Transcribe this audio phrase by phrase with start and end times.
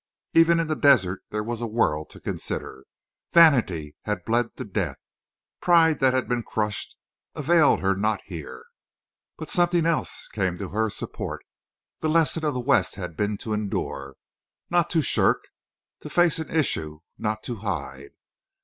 [0.33, 2.85] Even in the desert there was a world to consider.
[3.33, 4.97] Vanity that had bled to death,
[5.61, 6.95] pride that had been crushed,
[7.35, 8.65] availed her not here.
[9.37, 11.43] But something else came to her support.
[11.99, 14.15] The lesson of the West had been to endure,
[14.71, 18.13] not to shirk—to face an issue, not to hide.